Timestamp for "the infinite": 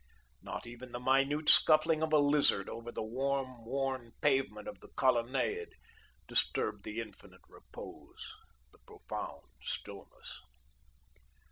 6.83-7.41